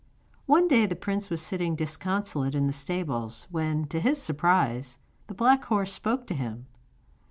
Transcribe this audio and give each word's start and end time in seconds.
One 0.47 0.67
day 0.67 0.87
the 0.87 0.95
prince 0.95 1.29
was 1.29 1.43
sitting 1.43 1.75
disconsolate 1.75 2.55
in 2.55 2.65
the 2.65 2.73
stables 2.73 3.45
when, 3.51 3.85
to 3.89 3.99
his 3.99 4.19
surprise, 4.19 4.97
the 5.27 5.35
black 5.35 5.65
horse 5.65 5.93
spoke 5.93 6.25
to 6.25 6.33
him. 6.33 6.65